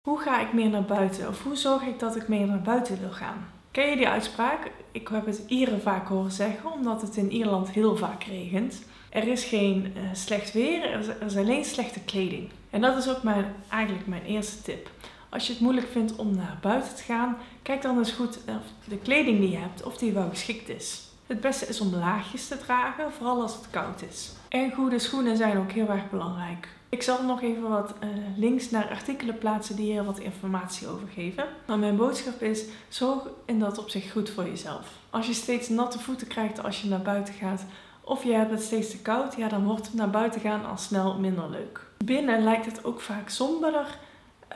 [0.00, 1.28] Hoe ga ik meer naar buiten?
[1.28, 3.48] Of hoe zorg ik dat ik meer naar buiten wil gaan?
[3.70, 4.70] Ken je die uitspraak?
[4.92, 8.82] Ik heb het Ieren vaak horen zeggen, omdat het in Ierland heel vaak regent.
[9.10, 12.50] Er is geen uh, slecht weer, er is alleen slechte kleding.
[12.70, 13.20] En dat is ook
[13.68, 14.90] eigenlijk mijn eerste tip.
[15.28, 18.88] Als je het moeilijk vindt om naar buiten te gaan, kijk dan eens goed of
[18.88, 21.02] de kleding die je hebt, of die wel geschikt is.
[21.26, 24.32] Het beste is om laagjes te dragen, vooral als het koud is.
[24.48, 26.68] En goede schoenen zijn ook heel erg belangrijk.
[26.90, 31.08] Ik zal nog even wat uh, links naar artikelen plaatsen die hier wat informatie over
[31.08, 31.44] geven.
[31.66, 34.88] Maar mijn boodschap is: zorg in dat opzicht goed voor jezelf.
[35.10, 37.64] Als je steeds natte voeten krijgt als je naar buiten gaat,
[38.00, 40.76] of je hebt het steeds te koud, ja, dan wordt het naar buiten gaan al
[40.76, 41.86] snel minder leuk.
[42.04, 43.98] Binnen lijkt het ook vaak somberder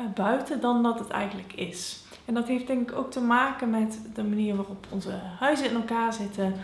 [0.00, 2.02] uh, buiten dan dat het eigenlijk is.
[2.24, 5.74] En dat heeft denk ik ook te maken met de manier waarop onze huizen in
[5.74, 6.54] elkaar zitten.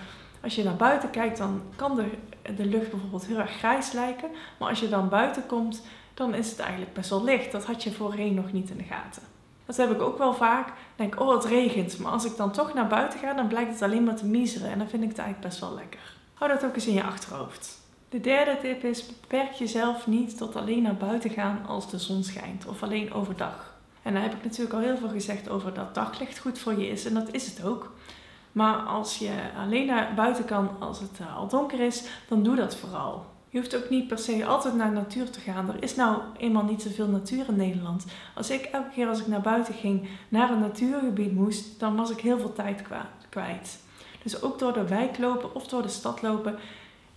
[0.43, 2.11] Als je naar buiten kijkt, dan kan de,
[2.57, 4.31] de lucht bijvoorbeeld heel erg grijs lijken.
[4.59, 5.83] Maar als je dan buiten komt,
[6.15, 7.53] dan is het eigenlijk best wel licht.
[7.53, 9.23] Dat had je voorheen nog niet in de gaten.
[9.67, 10.73] Dat heb ik ook wel vaak.
[10.97, 11.98] Denk, oh het regent.
[11.98, 14.70] Maar als ik dan toch naar buiten ga, dan blijkt het alleen maar te miseren.
[14.70, 16.17] En dan vind ik het eigenlijk best wel lekker.
[16.34, 17.79] Hou dat ook eens in je achterhoofd.
[18.09, 22.25] De derde tip is, beperk jezelf niet tot alleen naar buiten gaan als de zon
[22.25, 22.67] schijnt.
[22.67, 23.75] Of alleen overdag.
[24.03, 26.89] En daar heb ik natuurlijk al heel veel gezegd over dat daglicht goed voor je
[26.89, 27.05] is.
[27.05, 27.92] En dat is het ook.
[28.53, 32.57] Maar als je alleen naar buiten kan als het eh, al donker is, dan doe
[32.57, 33.25] dat vooral.
[33.48, 35.69] Je hoeft ook niet per se altijd naar de natuur te gaan.
[35.69, 38.07] Er is nou eenmaal niet zoveel natuur in Nederland.
[38.34, 42.11] Als ik elke keer als ik naar buiten ging naar een natuurgebied moest, dan was
[42.11, 42.83] ik heel veel tijd
[43.29, 43.79] kwijt.
[44.23, 46.59] Dus ook door de wijk lopen of door de stad lopen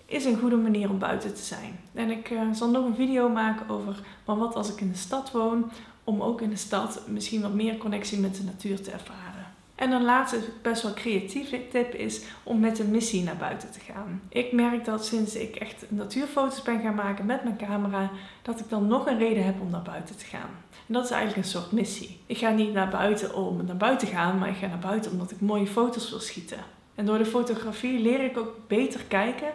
[0.06, 1.80] is een goede manier om buiten te zijn.
[1.94, 4.98] En ik uh, zal nog een video maken over maar wat als ik in de
[4.98, 5.72] stad woon,
[6.04, 9.33] om ook in de stad misschien wat meer connectie met de natuur te ervaren.
[9.76, 13.80] En een laatste best wel creatieve tip is om met een missie naar buiten te
[13.80, 14.22] gaan.
[14.30, 18.70] Ik merk dat sinds ik echt natuurfoto's ben gaan maken met mijn camera, dat ik
[18.70, 20.50] dan nog een reden heb om naar buiten te gaan.
[20.88, 22.20] En dat is eigenlijk een soort missie.
[22.26, 25.12] Ik ga niet naar buiten om naar buiten te gaan, maar ik ga naar buiten
[25.12, 26.60] omdat ik mooie foto's wil schieten.
[26.96, 29.52] En door de fotografie leer ik ook beter kijken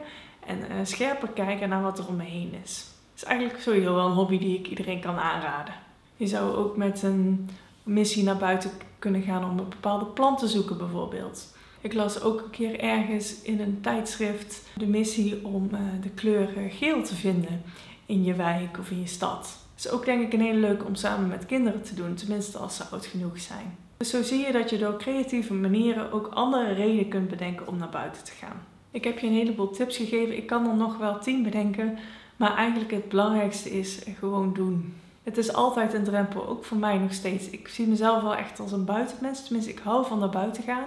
[0.47, 2.87] en uh, scherper kijken naar wat er om me heen is.
[3.13, 5.75] Het is eigenlijk sowieso wel een hobby die ik iedereen kan aanraden.
[6.17, 7.51] Je zou ook met een
[7.83, 11.57] missie naar buiten kunnen gaan om een bepaalde plant te zoeken bijvoorbeeld.
[11.81, 16.49] Ik las ook een keer ergens in een tijdschrift de missie om uh, de kleur
[16.71, 17.63] geel te vinden
[18.07, 19.41] in je wijk of in je stad.
[19.75, 22.59] Dat is ook denk ik een hele leuke om samen met kinderen te doen, tenminste
[22.59, 23.77] als ze oud genoeg zijn.
[23.97, 27.77] Dus zo zie je dat je door creatieve manieren ook andere redenen kunt bedenken om
[27.77, 28.63] naar buiten te gaan.
[28.91, 31.99] Ik heb je een heleboel tips gegeven, ik kan er nog wel tien bedenken,
[32.37, 34.95] maar eigenlijk het belangrijkste is gewoon doen
[35.29, 37.51] het is altijd een drempel, ook voor mij nog steeds.
[37.51, 40.87] Ik zie mezelf wel echt als een buitenmens, tenminste ik hou van naar buiten gaan.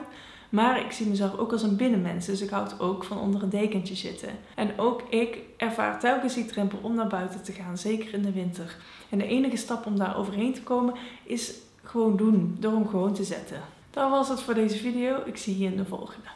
[0.50, 3.50] Maar ik zie mezelf ook als een binnenmens, dus ik houd ook van onder een
[3.50, 4.30] dekentje zitten.
[4.56, 8.32] En ook ik ervaar telkens die drempel om naar buiten te gaan, zeker in de
[8.32, 8.76] winter.
[9.10, 11.54] En de enige stap om daar overheen te komen is
[11.84, 13.62] gewoon doen, door hem gewoon te zetten.
[13.90, 15.18] Dat was het voor deze video.
[15.26, 16.28] Ik zie je in de volgende.